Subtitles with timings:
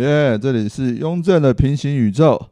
[0.00, 2.48] 耶这里是雍正的平行宇宙。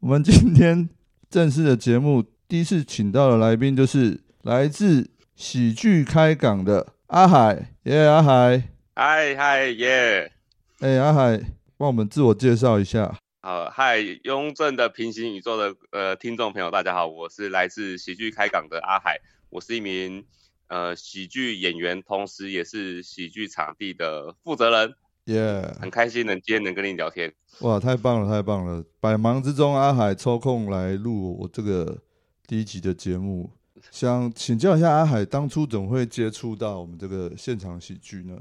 [0.00, 0.88] 我们今天
[1.30, 7.70] 正式的节目第一次请到的来宾就是来自喜剧开港的阿海。
[7.84, 10.32] 耶，阿海，嗨嗨耶！
[10.80, 11.40] 哎，阿海，
[11.76, 13.16] 帮我们自我介绍一下。
[13.42, 20.24] 好，嗨，雍正的平行宇宙的呃听众朋友，大家好，我是来自喜剧开港的阿海，我是一名
[20.66, 24.94] 呃喜剧演员，同时也是喜剧场地的负责人。
[25.28, 27.30] 耶，很开心能今天能跟你聊天。
[27.60, 28.82] 哇，太棒了，太棒了！
[28.98, 31.98] 百忙之中，阿海抽空来录我这个
[32.46, 33.50] 第一集的节目，
[33.90, 38.40] 想请教一下阿海，当初怎么会接触到我们这个现场喜剧呢？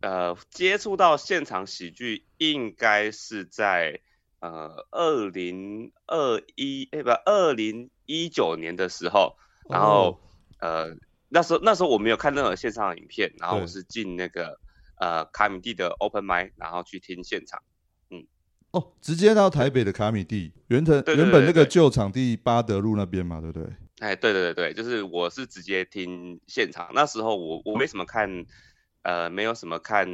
[0.00, 3.98] 呃，接触到现场喜剧应该是在
[4.38, 9.34] 呃二零二一哎不二零一九年的时候，
[9.68, 10.20] 然后
[10.60, 10.94] 呃
[11.30, 14.60] 那时候那时候我没有看任何线上的影片，然后我是进那个。
[15.00, 17.62] 呃，卡米蒂的 open m i 然后去听现场，
[18.10, 18.26] 嗯，
[18.72, 23.68] 哦，直接到台北的卡米蒂，原本原本那个旧场地巴德路那边嘛，对不对？
[24.00, 28.44] 哎，对对对对，就是我是直接听现场，那时候我我没什么看，
[29.02, 30.08] 呃，没有什么看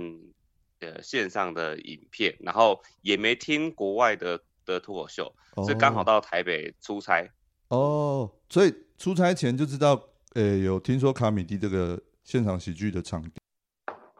[0.81, 5.35] 呃线上的影片，然后也没听国外的的脱口秀，
[5.67, 7.31] 是刚好到台北出差。
[7.69, 10.03] 哦，所以出差前就知道，
[10.35, 13.33] 呃，有听说卡米蒂这个现场喜剧的场地。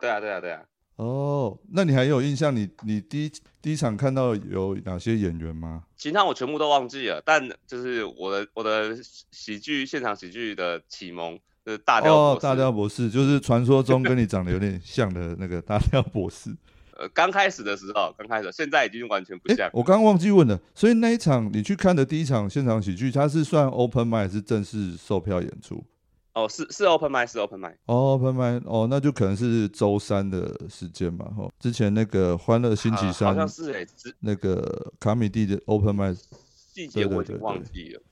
[0.01, 0.63] 对啊，对啊，对啊。
[0.97, 2.55] 哦，那你还有印象？
[2.55, 5.83] 你你第一第一场看到有哪些演员吗？
[5.97, 8.97] 其他我全部都忘记了，但就是我的我的
[9.31, 11.37] 喜剧现场喜剧的启蒙
[11.67, 12.41] 就是大雕博士。
[12.43, 16.55] 大雕博士就是传说中跟你长得有点像的那个大雕博士。
[16.97, 19.69] 呃，刚开始的时候，刚开始，现在已经完全不像。
[19.73, 25.85] 我刚刚忘记问了，所以那一场你去看的第一场现场喜剧，它是算 open m i 还是正式售票演出？
[26.35, 31.49] 哦，是是 open i 是 open i 哦，open i 哦，那就可能是周三的时间嘛，哈。
[31.61, 33.87] 之前那个欢乐星期三，好像是哎，
[34.19, 36.15] 那个卡米蒂的 open i
[36.49, 38.03] 细节我已经忘记了。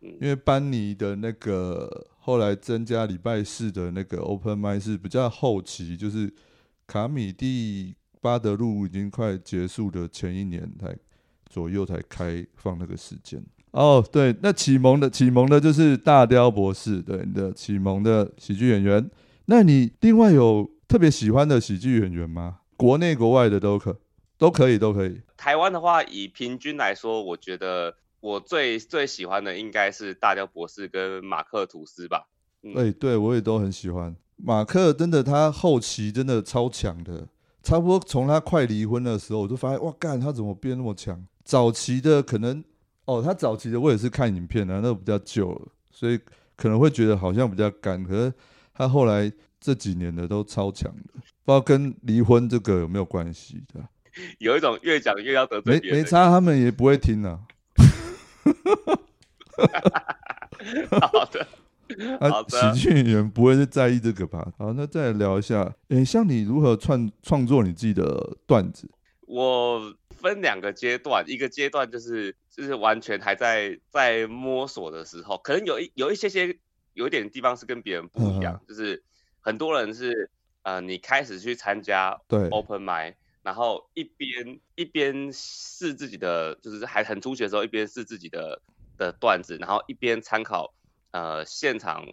[0.00, 6.32] 嗯，因为班尼的那个后来增加礼拜四的那个 open i 是比较后期，就是
[6.86, 10.96] 卡米蒂巴德路已经快结束的前一年才
[11.50, 13.44] 左右才开放那个时间。
[13.72, 19.10] 哦，对，那启蒙的启蒙的就是大雕博士，对你的启蒙的喜剧演员。
[19.46, 22.58] 那你另外有特别喜欢的喜剧演员吗？
[22.76, 23.98] 国内国外的都可，
[24.36, 25.22] 都可以，都可以。
[25.38, 32.28] 台湾的话，以平均来说，我觉得我最最喜欢的应该是大雕博士跟马克吐斯吧。
[32.76, 34.14] 哎，对我也都很喜欢。
[34.36, 37.26] 马克真的，他后期真的超强的，
[37.62, 41.26] 差不多从他快离婚的时候，我就发现，哇，干他怎么变那么强？
[41.42, 42.62] 早期的可能。
[43.04, 46.18] 哦，他早期的我也是看影片啊，那比较旧了，所以
[46.56, 48.02] 可能会觉得好像比较干。
[48.04, 48.32] 可是
[48.72, 49.30] 他后来
[49.60, 53.60] 这几年的都超强的，不知道跟离婚这个有没有关系？
[53.72, 53.82] 对
[54.38, 57.40] 有一种越讲越要得罪没没差，他们也不会听啊。
[61.00, 61.46] 好的，
[62.30, 62.74] 好的。
[62.74, 64.52] 喜剧演员不会是在意这个吧？
[64.58, 68.86] 好，那再聊一下，诶，像你如何创创作你自己的段子？
[69.26, 69.80] 我
[70.10, 76.58] 分两个阶段，一个阶段就是就是完全还在在摸索的时候，可能有一有一些些
[76.92, 79.02] 有一点地方是跟别人不一样，就是
[79.40, 80.30] 很多人是
[80.62, 82.48] 呃你开始去参加对。
[82.50, 88.62] open m i 然后一边一边试自己的，就是还很初学的时候，一边试自己的
[88.98, 90.74] 的段子，然后一边参考
[91.10, 92.04] 呃现场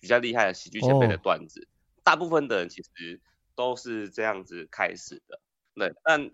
[0.00, 1.66] 比较厉害的喜剧前辈的段子，
[2.04, 3.20] 大部分的人其实
[3.56, 5.40] 都是这样子开始的，
[5.74, 6.30] 对，但。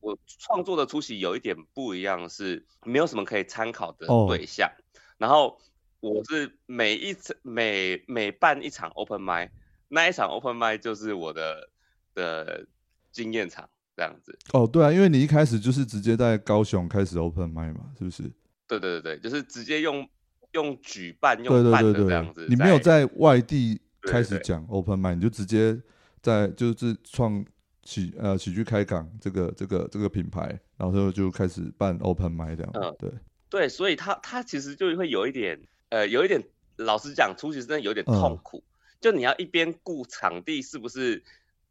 [0.00, 4.70] 我创作的初期有一点不一样，是没有什么可以参考的对象。
[5.18, 5.60] 然后
[6.00, 9.50] 我是每一次每每办一场 open m i
[9.88, 11.68] 那一场 open m i 就是我的
[12.14, 12.66] 的
[13.12, 14.38] 经验场这样子。
[14.52, 18.22] 哦，对啊，因为你一开始就是直接在高雄开始 open m i 嘛，是不是？
[18.66, 20.08] 对对对对，就是直接用
[20.52, 22.46] 用举办用办的这样子。
[22.48, 25.78] 你没有在外地开始讲 open m i 你就直接
[26.22, 27.44] 在就是创。
[27.90, 32.70] 喜呃喜剧开港这个这个这个品牌，然后就就开始办 open 麦这样。
[32.74, 33.10] 嗯，对
[33.48, 36.40] 对，所以他他其实就会有一点呃有一点，
[36.76, 38.62] 老实讲，初期真的有点痛苦。
[39.00, 41.24] 就你要一边顾场地是不是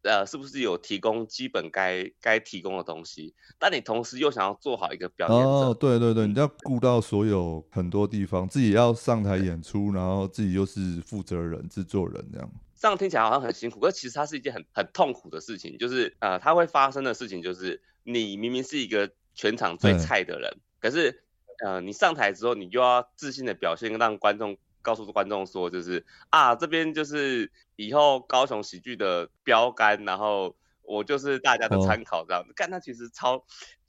[0.04, 12.50] 呃是不是有提供基本该该提供的东西，但你同时又想要做好一个表演哦，对对对，你要顾到所有很多地方，自己要上台演出，然后自己又是负责人、制作人这样。
[12.82, 15.78] 这样听起来好像很辛苦，可其实它是一件很很痛苦的事情。
[15.78, 21.24] 就是呃，它会发生的事情就是，你明明是一个全场最菜的人，可是
[21.66, 32.54] 呃，你上台之后，你又要自信的表现，让观众告诉观众说，就是啊，这边就是以后高雄喜剧的标杆，然后我就是大家的哦参考这样子。
[32.54, 33.44] 干，那其实超，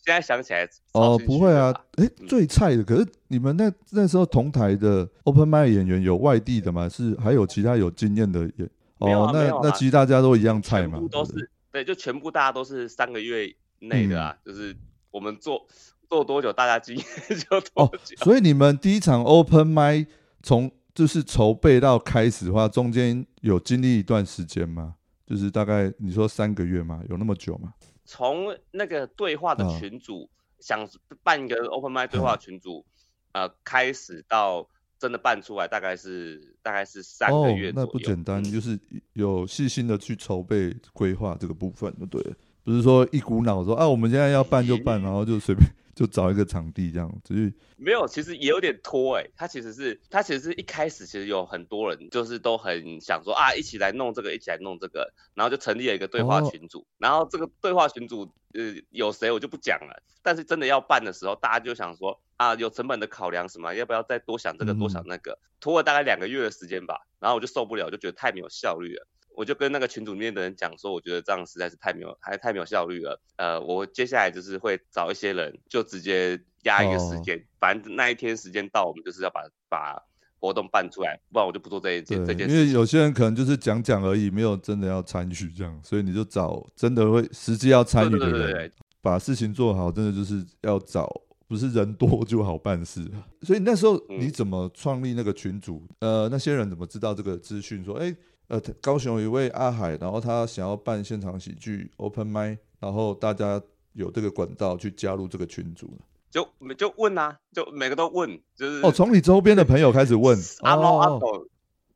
[0.04, 6.88] 现在想起来哦，不会啊哎，嗯最菜的，可是你们那那时候同台的 open m i 演员有外地的吗？
[6.88, 8.70] 是还有其他有经验的演？
[8.98, 14.76] 哦，那那其实大家都一样菜全嘛，都是对，就全部大家都是三个月内的啊，就是
[15.10, 15.66] 我们做
[16.06, 17.06] 做多久，大家经验
[17.48, 18.14] 就多哦久。
[18.22, 20.06] 所以你们第一场 open m i
[20.42, 20.70] 从
[21.00, 24.96] 就是筹备到开始的话，中间有经历一段时间吗？
[25.26, 27.00] 就是大概你说三个月吗？
[27.08, 27.72] 有那么久吗？
[28.04, 30.86] 从那个对话的嗯群组、想
[31.22, 32.84] 办一个 open mic 对话群组，
[33.32, 34.68] 呃，开始到
[34.98, 37.72] 真的办出来，大概是大概是三个月哦。
[37.76, 38.78] 那不简单，嗯就是
[39.14, 42.36] 有细心的去筹备规划这个部分，就对了。
[42.62, 45.66] 不是说一股脑说啊，我们现在要办就办， 然后就随便
[46.00, 69.06] 就找一个场地这样，只是没有，其实也有点拖哎、他其实是他其实是一开始其实有很多人就是都很想说啊，一起来弄这个，一起来弄这个，然后就成立了一个对话哦群组，然后这个对话群组呃有谁我就不讲了，但是真的要办的时候，大家就想说啊，有成本的考量什么，要不要再多想这个多想那个，拖了大概两个月的时间吧，然后我就受不了，就觉得太没有效率了。
[69.34, 73.20] 我就跟那个群组里面的人讲说，我觉得这样实在是太没有，还太没有效率了。
[73.36, 80.02] 呃，我接下来就是会找一些人，就直接压一个时间，反正那一天时间到，我们就是要把把
[80.38, 82.48] 活动办出来，不然我就不做这一件这，件。
[82.48, 91.08] 因为有些人可能就是讲讲而已，没有真的要参与这样，所以你就找真的会实际要参与的对对对对人对，把事情做好，真的就是要找，
[91.46, 93.06] 不是人多就好办事。
[93.42, 95.86] 所以那时候嗯你怎么创立那个群组？
[96.00, 97.84] 呃，那些人怎么知道这个资讯？
[97.84, 98.14] 说，哎、
[98.50, 103.62] 呃，高雄有一位阿海，然后他想要办现场喜剧 open m i 然后大家
[103.92, 106.04] 有这个管道去加入这个群组了。
[106.32, 106.44] 就
[106.74, 111.46] 就问啊，就每个都问，就是哦，从你周边的朋友开始问， 阿猫阿哦狗，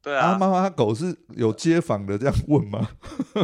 [0.00, 0.26] 对啊。
[0.26, 2.88] 阿啊，猫阿狗是有街坊的这样问吗？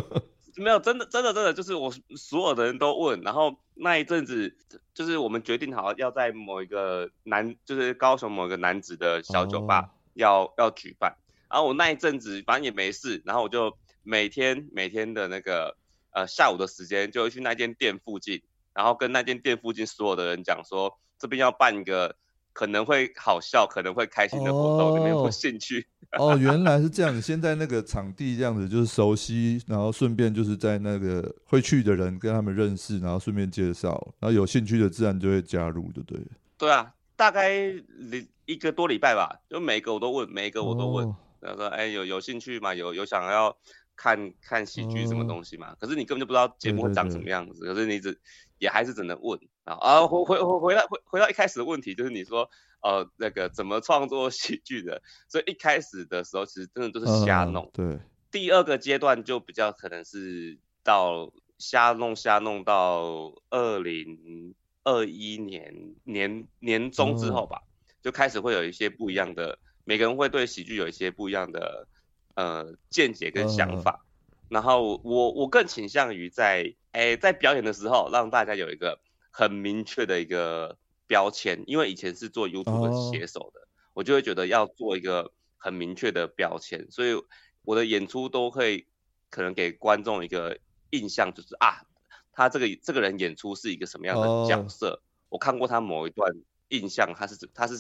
[0.57, 4.55] 没有，真的真的真的就是我所有的人都问，然后那一阵子
[4.95, 9.89] 就是我们决定好要在某一个男，就是高雄某一个男子的小酒吧哦。
[10.15, 11.17] 要、要举办，
[11.51, 15.77] 然后我那一阵子反正也没事，然后我就每天每天的那个
[16.13, 18.41] 呃下午的时间就会去那间店附近，
[18.73, 22.15] 然后跟那间店附近所有的人讲说这边要办一个
[22.53, 25.87] 可能会好笑、可能会开心的活动，你们有没有哦兴趣？
[26.19, 27.17] 哦，原来是这样。
[27.17, 36.21] 你现在那个场地这样子，就是熟悉，然后顺便就是在那个会去的人跟他们认识，然后顺便介绍，然后有兴趣的自然就会加入，对不对？
[36.59, 37.51] 对啊，大概
[37.99, 41.07] 礼一个多礼拜吧，就每个我都问，每一个我都问。
[41.07, 42.75] 哦然后说，哎，有有兴趣吗？
[42.75, 43.57] 有有想要
[43.97, 45.75] 看看喜剧什么哦东西吗？
[45.81, 48.19] 可是你根本就不知道节目会长什么样子，可是你只
[48.59, 50.07] 也还是只能问啊啊！
[50.07, 52.49] 回回回回到回回到一开始的问题，就是你说
[52.83, 57.99] 呃那个怎么创作喜剧的，所以一开始的时候其实真的都是瞎嗯弄，对，
[58.31, 64.55] 第二个阶段就比较可能是到瞎弄瞎弄到二零
[64.85, 67.63] 二一年年年中之后吧，
[68.03, 69.59] 就开始会有一些不一样的，
[69.91, 71.89] 每个人会对喜剧有一些不一样的
[72.37, 74.07] 呃见解跟想法。
[74.49, 79.01] 然后我我更倾向于在诶在表演的时候让大家有一个
[79.33, 80.79] 很明确的一个
[81.09, 83.11] 标签，因为以前是做 YouTube 哦。
[83.13, 87.21] 写手的，我就会觉得要做一个很明确的标签，所以
[87.65, 88.87] 我的演出都会
[89.29, 90.57] 可能给观众一个
[90.91, 91.83] 印象，就是啊，
[92.31, 94.69] 他这个这个人演出是一个什么样的角哦。
[94.69, 96.33] 色，我看过他某一段
[96.69, 97.75] 印象，他是他是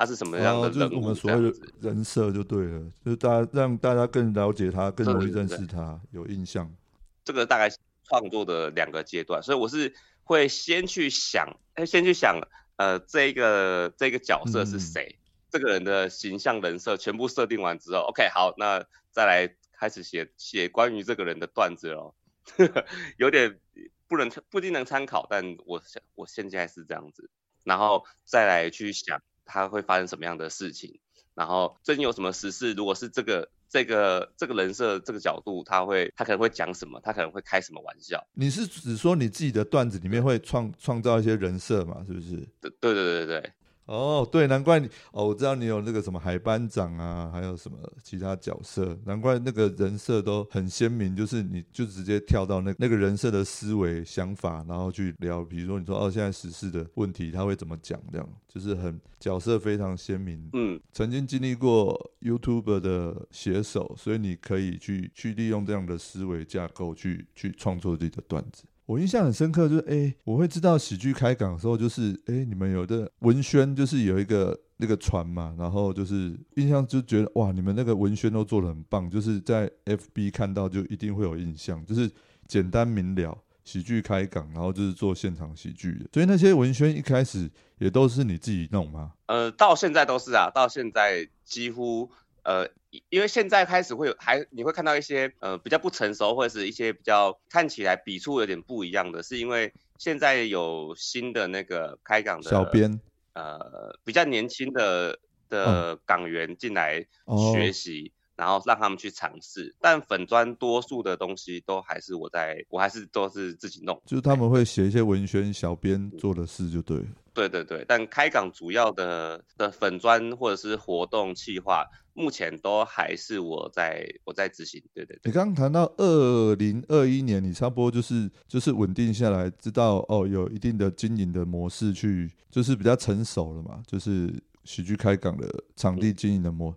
[0.00, 1.58] 他是什么样的哦，就是人我们所谓的。
[1.82, 6.74] 人设就对了，就是大家让大家更了解他，更容易认识他，有印象。
[7.22, 12.40] 这个大概是创作的两个阶段，所以我是会先去想，哎，先去想，
[12.76, 15.18] 呃，这个这个角色是嗯谁，
[15.50, 22.14] 这个人的形象人设全部设定完之后，OK，好，那再来开始写写关于这个人的段子咯，
[23.18, 23.60] 有点
[24.08, 27.28] 不能不一定能参考，但我想我现在是这样子，
[27.64, 31.00] 然后再来去想他会发生什么样的事情，
[31.34, 42.04] 然后最近有什么时事，如果是这个这个这个人设这个角度，他会他可能会讲什么，他可能会开什么玩笑，你是只说你自己的段子里面会创创造一些人设嘛？
[42.06, 42.36] 是不是？
[42.60, 43.52] 对对对对对，
[43.90, 60.48] 哦，对，难怪你哦，我知道你有那个什么海班长啊，还有什么其他角色，难怪那个人设都很鲜明，就是你就直接跳到那那个人设的思维想法，然后去聊，比如说你说哦，现在时事的问题他会怎么讲，这样就是很角色非常鲜明。
[60.52, 68.62] 嗯，曾经经历过 YouTube 的写手，所以你可以去去利用这样的思维架构去去创作自己的段子。
[68.90, 82.10] 我印象很深刻，就是哎、诶我会知道喜剧开港的时候，就是哎、诶你们有的文宣就是有一个那个船嘛，然后就是印象就觉得哇，你们那个文宣都做的很棒，就是在 FB 看到就一定会有印象，就是
[82.48, 86.06] 简单明了，喜剧开港，然后就是做现场喜剧的。
[86.12, 89.12] 所以那些文宣一开始也都是你自己弄吗？
[89.26, 92.10] 呃，到现在都是啊，到现在几乎
[92.42, 92.66] 呃，
[93.08, 103.00] 因为现在开始会有还你会看到一些呃比较不成熟或者是一些比较看起来笔触有点不一样的，是因为现在有新的那个开港的小编，
[103.34, 105.18] 呃，比较年轻的
[105.48, 107.06] 的港员进来
[107.52, 108.12] 学习。
[108.40, 114.00] 然后让他们去尝试，但粉砖多数的东西都还是我在，我还是都是自己弄。
[114.06, 117.04] 就是他们会写一些文宣小编做的事就对了。
[117.34, 124.82] 对对对，但开港主要的的粉砖或者是活动计划，目前都还是我在我在执行。
[124.94, 125.18] 对对。
[125.22, 134.32] 你刚刚谈到二零二一年，你差不多就是就是稳定下来，知道哦有一定的经营的模式，去就是比较成熟了嘛，就是
[134.64, 136.74] 喜剧开港的场地经营的模。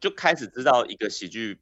[0.00, 1.58] 就开始知道一个喜剧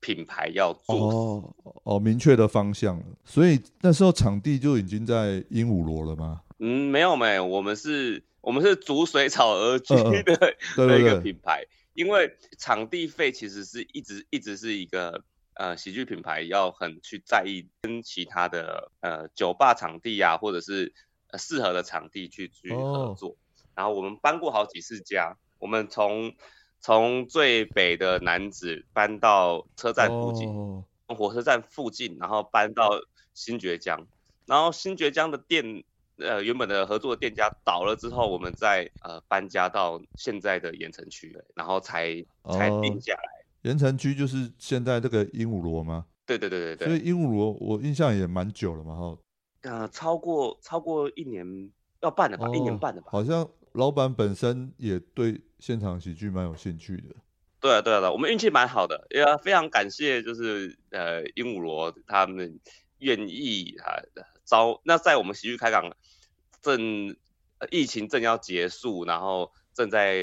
[0.00, 6.42] 品牌要做哦哦明确的方向了，所以那时候场地就已经在鹦鹉螺了吗？
[6.58, 11.64] 嗯，没有没有，我们是我们是逐水草而居的 的一个品牌，
[11.94, 15.24] 因为场地费其实是一直一直是一个
[15.54, 20.92] 呃喜剧品牌要很去在意跟其他的呃酒吧场地啊，或者是
[21.38, 23.36] 适合的场地去去合作，
[23.74, 26.34] 然后我们搬过好几次家，我们从。
[26.86, 30.46] 从最北的男子搬到车站附近，
[31.08, 32.90] 从火车站附近，然后搬到
[33.34, 34.06] 新爵江，
[34.46, 35.82] 然后新爵江的店，
[36.18, 43.44] 呃，原本的合作的店家倒了之后，我们再呃搬家到现在的盐城区，然后才才定下来。
[43.62, 46.06] 盐城区就是现在这个鹦鹉螺吗？
[46.24, 46.86] 对对对对对。
[46.86, 49.18] 所以鹦鹉螺我印象也蛮久了嘛，哈。
[49.62, 51.68] 呃，超过超过一年
[52.00, 53.08] 要半了吧，一年半了吧。
[53.10, 53.44] 好像
[53.76, 55.40] 老板本身也对。
[55.58, 57.16] 现场喜剧蛮有兴趣的，
[57.60, 62.60] 对啊，对啊，对，我们运气蛮好的，也非常感谢，就是呃鹦鹉螺他们
[62.98, 63.96] 愿意啊
[64.44, 64.78] 招。
[64.84, 65.90] 那在我们喜剧开港
[66.60, 67.16] 正
[67.70, 70.14] 疫情正要结束，然后正在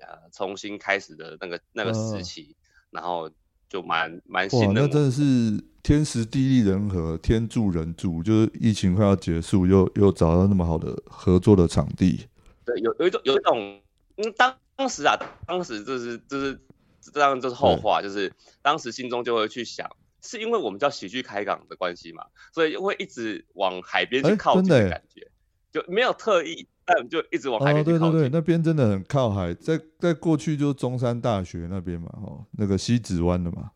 [0.00, 2.54] 呃重新开始的那个那个时期，
[2.90, 3.30] 然后
[3.70, 4.74] 就蛮蛮幸运。
[4.74, 12.26] 那真的是天时地利人和，天助人助，就是疫情快要结束，又又找到那么好的合作的场地。
[12.64, 13.80] 对，有有一种有一种。
[14.18, 15.16] 嗯，当当时啊，
[15.46, 16.60] 当时就是就是
[17.00, 19.90] 这样，就是后话，就是当时心中就会去想，
[20.20, 25.26] 是因为我们叫喜剧开港的关系嘛，所以会一直往海边去靠近的感觉，
[25.72, 28.12] 就没有特意，但就一直往海边靠近。
[28.12, 33.70] 对对对，那边真的很靠海，在在过去就是中山大学那边嘛，哦，那个西子湾的嘛，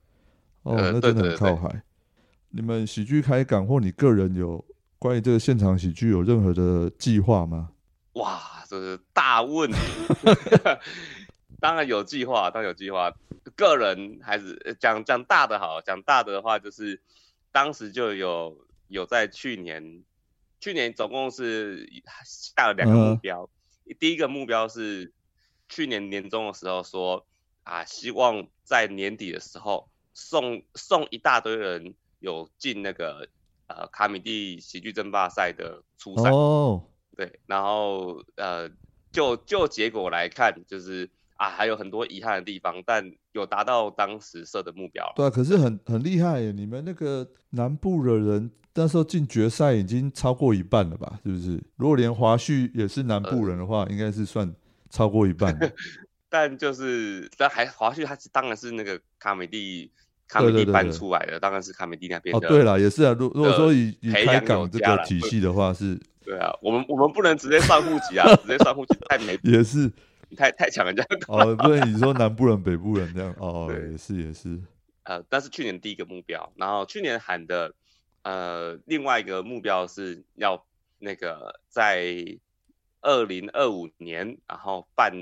[0.65, 1.83] 哦，那真的很靠海。
[2.51, 4.63] 你们喜剧开港或你个人有
[4.99, 7.71] 关于这个现场喜剧有任何的计划吗？
[8.13, 8.53] 哇！
[8.81, 9.79] 这是大问题，
[11.61, 13.13] 当然有计划，当然有计划。
[13.55, 17.01] 个人还是讲讲大的好，讲大的话就是，
[17.53, 20.03] 当时就有有在去年，
[20.61, 21.89] 去年总共是
[22.25, 23.49] 下了两个目标。
[24.01, 25.13] 第一个目标是
[25.69, 27.25] 去年年终的时候说
[27.63, 33.29] 啊，希望在年底的时候送送一大堆人有进那个
[33.69, 36.31] 呃卡米蒂喜剧争霸赛的初赛。
[37.17, 38.69] 对，然后呃，
[39.11, 45.11] 就就结果来看，就是啊，还有很多遗憾的地方，但有达到当时设的目标。
[45.17, 51.19] 对啊，可是很很厉害，你们那个南部的人那时候进决赛已经超过一半了吧？
[51.25, 51.59] 是不是？
[51.77, 54.55] 如果连华旭也是南部人的话，应该是算
[54.91, 55.59] 超过一半。
[56.29, 59.91] 但就是，但还华旭他是当然是那个卡美蒂
[60.29, 62.47] 卡美蒂搬出来的，当然是卡美蒂那边的。
[62.47, 63.17] 哦，对了，也是啊。
[63.19, 65.99] 如如果说以以开港这个体系的话，是。
[66.27, 69.91] 对啊，我们我们不能直接上户籍啊， 直接上户籍太没也是。
[70.37, 74.61] 太太抢人家哦，不能你说南部人北部人这样哦，也是也是。
[75.05, 77.75] 呃，但是去年第一个目标，然后去年喊的
[78.23, 80.67] 呃另外一个目标是要
[80.99, 82.25] 那个在
[83.03, 85.13] 二零二五年，然后办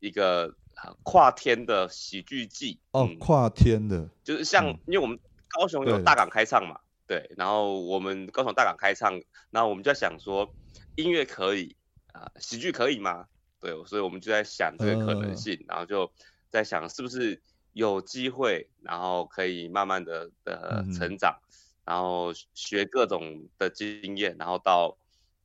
[0.00, 0.56] 一个
[1.04, 2.80] 跨天的喜剧季。
[2.90, 6.80] 哦，跨天的，就是像因为我们高雄有大港开唱嘛。
[7.10, 10.54] 对，然后我们高雄大港开唱，然后我们就在想说，
[10.94, 11.74] 音乐可以
[12.12, 13.26] 啊，喜剧可以吗？
[13.58, 16.12] 对，所以我们就在想这个可能性，然后就
[16.50, 21.40] 在想是不是有机会，然后可以慢慢的的成长，
[21.84, 24.96] 然后学各种的经验，然后到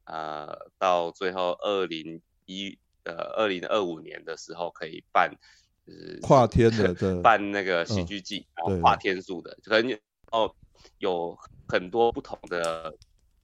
[0.03, 5.35] 呃到最后二零一呃二零二五年的时候可以办
[5.83, 8.95] 就是跨天的办那个喜剧季，然后跨。
[8.95, 9.99] 天数的，可能
[10.31, 10.53] 哦
[10.99, 11.37] 有。
[11.67, 12.93] 很多不同的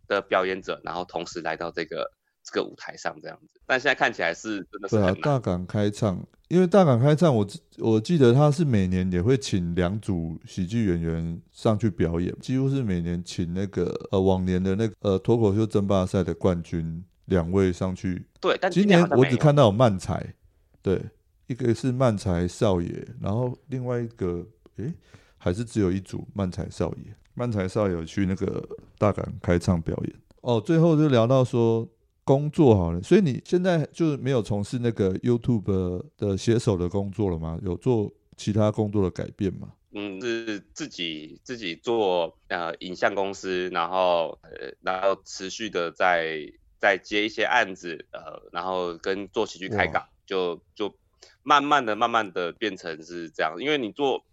[0.07, 2.07] 的表演者，然后同时来到这个
[2.43, 3.59] 这个舞台上这样子。
[3.65, 5.15] 但现在看起来是真的是对啊。
[5.23, 18.23] 大港开唱，因为大港开唱，我记我记得他是每年也会请两组喜剧演员上去表演，几乎是每年请那个呃往年的那个呃脱口秀争霸赛的冠军两位上去。
[18.39, 20.35] 对，但今年我只看到有漫才，
[20.83, 21.01] 对，
[21.47, 24.45] 一个是漫才少爷，然后另外一个
[24.75, 24.93] 诶
[25.43, 28.63] 还是只有一组漫才少爷，漫才少爷有去那个
[28.99, 30.15] 大港开唱表演。
[30.41, 31.87] 哦，最后就聊到说
[32.23, 37.59] 工作好了，所以你现在就是没有从事那个 YouTube 的写手的工作了吗？
[37.63, 39.69] 有做其他工作的改变吗？
[39.93, 46.39] 嗯，是自己自己做呃影像公司，然后呃然后持续的在
[46.79, 50.95] 在接一些案子，呃，然后跟做喜剧开港，就就
[51.43, 54.23] 慢慢的慢慢的变成是这样，因为你做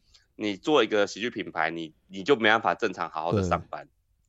[0.41, 3.89] 你做一个喜剧品牌，你你就没办法正常好好的上班，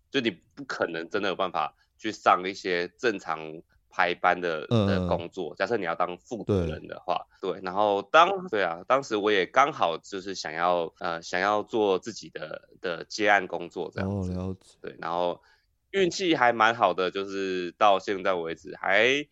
[0.09, 3.61] 就你不可能真的有办法去上一些正常
[3.91, 5.53] 排班的嗯的工作。
[5.55, 14.77] 假设你要当负责对人的话，对，然后当对啊，当时我也刚好就是想要呃想要做自己的的接案工作这样哦，子。
[14.81, 15.43] 对，然后
[15.91, 19.27] 运气还蛮好的，就是到现在为止还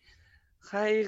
[0.60, 1.04] 还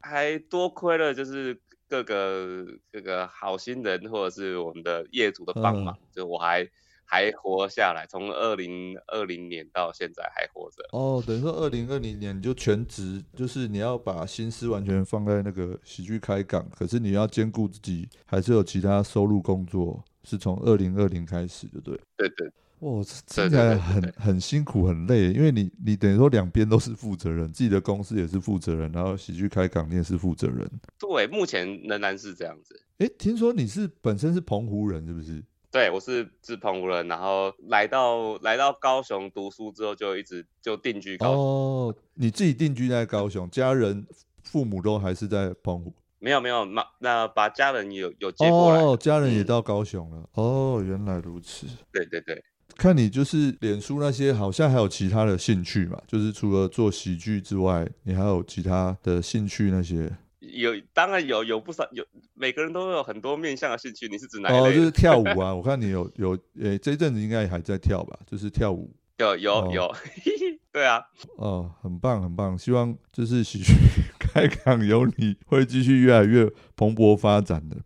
[0.00, 1.60] 还多亏了就是
[1.92, 6.66] 各个各个好心人或者是我们的业主的帮忙，就我还
[7.04, 10.88] 还活下来，从二零二零年到现在还活着。
[10.92, 22.00] 哦，等于说二零二零年你就全职，就是你要把心思完全放在那个喜剧开港，可是你要兼顾自己，还是有其他收入工作，是从二零二零开始，对不对？
[22.16, 22.50] 对对
[22.82, 30.68] 哇，这听对起来很很辛苦很累，因为你你等于说两边都是负责人，自己的公司也是负责人，然后喜剧开港你也是负责人。
[30.98, 32.80] 对，目前仍然是这样子。
[32.98, 35.42] 诶，听说你是本身是澎湖人，是不是？
[35.70, 41.36] 对，我是是澎湖人，然后来到来到高雄读书之后，就一直就定居高雄。
[41.40, 44.04] 哦，你自己定居在高雄，家人
[44.42, 45.94] 父母都还是在澎湖。
[46.18, 48.82] 没有没有，那那把家人有有接过来。
[48.82, 50.28] 哦，家人也嗯到高雄了。
[50.34, 51.66] 哦，原来如此。
[51.90, 52.44] 对对对，
[52.76, 56.00] 看你就是脸书那些，好像还有其他的兴趣嘛？
[56.06, 60.10] 就是除了做喜剧之外，你还有其他的兴趣那些？
[60.40, 62.04] 有当然有有不少有
[62.34, 64.08] 每个人都有很多面向的兴趣。
[64.08, 64.72] 你是指哪一哦？
[64.72, 65.54] 就是跳舞啊！
[65.54, 68.18] 我看你有有，诶、这一阵子应该还在跳吧？
[68.26, 68.92] 就是跳舞。
[69.18, 69.94] 有有哦有，
[70.72, 71.00] 对啊，
[71.36, 73.72] 哦，很棒很棒，希望就是喜剧
[74.18, 77.76] 开港有你会继续越来越蓬勃发展的。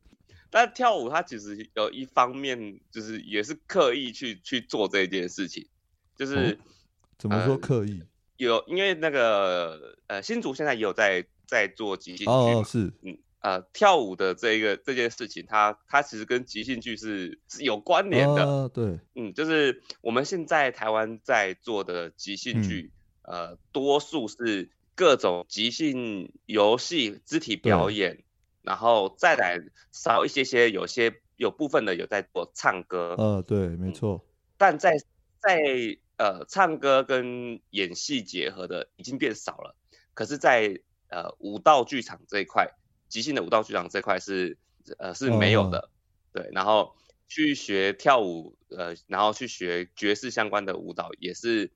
[0.50, 5.66] 但跳舞它其实有一方面就是也是刻意去去做这件事情，
[6.16, 6.58] 就是
[7.18, 8.02] 怎么说呃刻意？
[8.36, 22.90] 有因为那个呃新竹现在也有在在做即兴哦，是嗯呃跳舞的这一个这件事情，它它其实跟即兴剧是是有关联的，哦，对，嗯，就是我们现在台湾在做的即兴剧，
[23.22, 28.22] 呃，多数是各种即兴游戏、肢体表演，
[28.66, 29.60] 然后再来
[29.92, 34.26] 少一些些，有些有部分的有在做唱歌，呃，对，没错。
[34.58, 34.98] 但在
[35.38, 35.62] 在
[36.16, 39.76] 呃唱歌跟演戏结合的已经变少了，
[40.14, 42.68] 可是在，呃舞蹈剧场这一块，
[43.08, 44.58] 即兴的舞蹈剧场这一块是
[44.98, 45.88] 呃是没有的，
[46.32, 46.96] 对，然后
[47.28, 51.70] 去学跳舞，呃，然后去学爵士相关的舞蹈，也是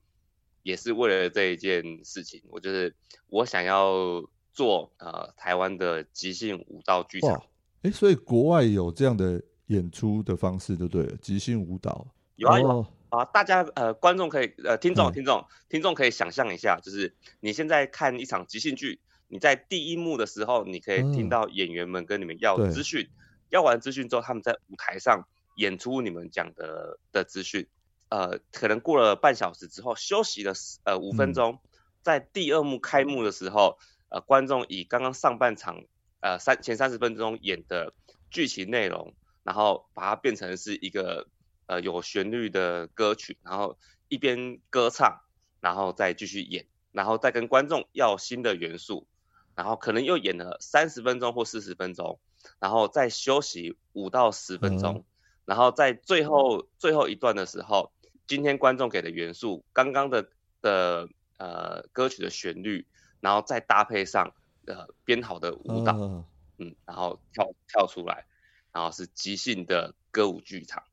[0.61, 2.93] 也是为了这一件事情，我就是
[3.27, 7.41] 我想要做呃台湾的即兴舞蹈剧场哇，，
[7.83, 11.17] 哎，所以国外有这样的演出的方式，对不对？
[11.21, 12.07] 即兴舞蹈。
[12.35, 13.25] 有啊有啊。
[13.25, 23.09] 大家呃，观众可以呃，听众嗯听众听众可以想象一下，就是你现在看一场即兴剧，你在第一幕的时候，你可以听嗯到演员们跟你们要对资讯，
[23.49, 27.67] 要完资讯之后，他们在舞台上演出你们讲的的资讯，
[28.09, 31.59] 呃，可能过了半小时之后，休息了呃五分嗯钟，
[32.01, 33.77] 在第二幕开幕的时候，
[34.11, 35.85] 呃，观众以刚刚上半场
[36.19, 37.93] 呃三前三十分钟演的
[38.29, 41.27] 剧情内容，然后把它变成是一个
[41.65, 43.77] 呃有旋律的歌曲，然后
[44.09, 45.21] 一边歌唱，
[45.61, 49.07] 然后再继续演，然后再跟观众要新的元素，
[49.55, 52.19] 然后可能又演了三十分钟或四十分钟，
[52.59, 55.03] 然后再休息五到十分钟，嗯。
[55.45, 57.91] 然后在最后最后一段的时候，
[58.27, 60.29] 今天观众给的元素，刚刚的
[60.61, 62.85] 的呃歌曲的旋律，
[63.21, 64.33] 然后再搭配上
[64.65, 66.25] 呃编好的舞蹈，啊
[66.57, 68.25] 嗯，然后跳跳出来，
[68.73, 70.83] 然后是即兴的歌舞剧场。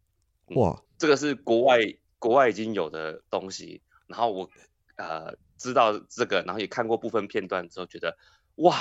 [0.47, 1.79] 嗯哇，这个是国外
[2.19, 4.49] 国外已经有的东西，然后我
[4.97, 8.17] 呃知道这个，然后也看过部分片段之后，觉得
[8.55, 8.77] 哇，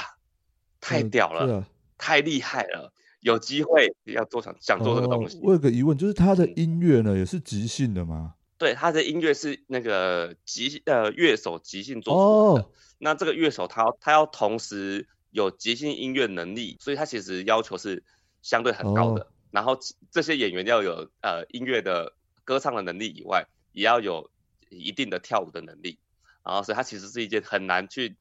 [0.80, 5.42] 太嗯屌了，太厉害了，有机会要做想想做这个东西哦。
[5.44, 8.36] 我有个疑问，就是他的嗯音乐呢，也是即兴的吗？
[8.58, 12.70] 对，他的音乐是那个即呃乐手即兴做出来的。
[12.98, 18.04] 那这个乐手他他要同时有即兴音乐能力，所以他其实要求是
[18.42, 19.32] 相对很高的。
[19.52, 19.80] 然后
[20.12, 24.30] 这些演员要有呃音乐的歌唱的能力以外，也要有
[24.70, 26.00] 一定的跳舞的能力。
[26.44, 28.16] 然后所以它其实是一件很难去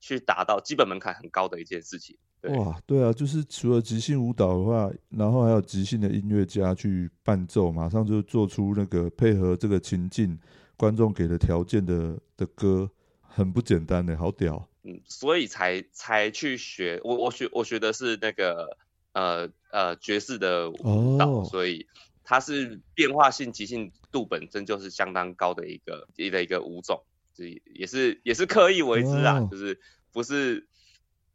[0.00, 2.16] 去达到基本门槛很高的一件事情。
[2.48, 10.36] 哇，对啊，就是除了即兴舞蹈的话，然后还有即兴的音乐家去伴奏，马上就做出那个配合这个情境，
[10.76, 14.68] 观众给的条件的的歌，很不简单的，好屌。
[14.82, 18.76] 嗯，所以才才去学，我我学我学的是那个
[19.12, 21.86] 呃呃爵士的舞蹈，所以
[22.24, 29.78] 它是变化性即兴度本身就是相当高的一个一的一个舞种，所以也是也是刻意为之啊，就是
[30.12, 30.66] 不是。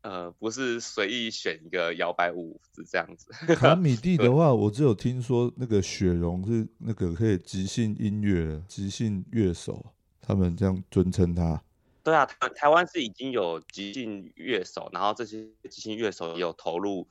[0.02, 3.30] 呃，不是随意选一个摇摆舞是这样子。
[3.56, 11.62] 卡米蒂的话，我只有听说那个雪荣是那个可以即兴音乐即兴乐手，他们这样尊称他。
[12.04, 17.10] 对啊，台台湾是已经有即兴乐手，然后这些即兴乐手也有投入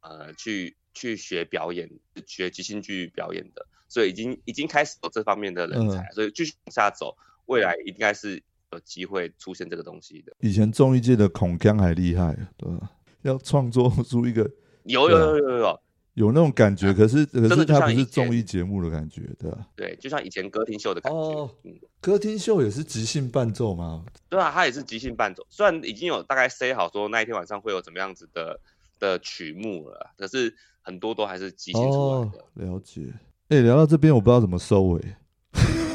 [0.00, 1.90] 呃去去学表演，
[2.26, 8.42] 学即兴剧表演的，所以已经已经开始有这方面的人才，所以继续往下走，未来应该是。
[8.72, 12.90] 有机会出现这个东西的，以前综艺界的孔锵还厉害，对吧？
[13.22, 14.48] 要创作出一个
[14.84, 15.80] 有有有有有
[16.14, 19.66] 有那种感觉，可是可是它不是综艺节目的感觉，对吧？
[19.74, 24.04] 对，就像以前歌厅秀的感觉，嗯，歌厅秀也是即兴伴奏吗？
[24.28, 28.60] 对啊，它也是即兴伴奏，虽然已经有大概 say 好说那一天晚上会有怎么样子的
[28.98, 32.66] 的曲目了，可是很多都还是即兴出来的。
[32.66, 33.12] 了解。
[33.48, 35.02] 哎，聊到这边，我不知道怎么收尾。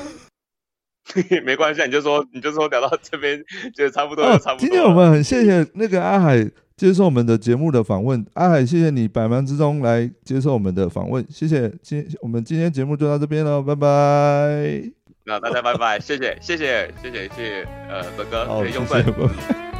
[1.46, 3.44] 没关系，你就说，你就说聊到这边，
[3.76, 4.60] 觉得差不多就差不多。
[4.60, 11.72] 今天我们很谢谢那个阿海接受我们的节目的访问，阿海，谢谢你百忙之中来接受我们的访问，谢谢。
[11.82, 14.92] 今我们今天节目就到这边了，拜拜。
[15.26, 19.73] 那大家拜拜，谢谢，谢谢，谢谢，谢谢，呃，哥哥，谢谢。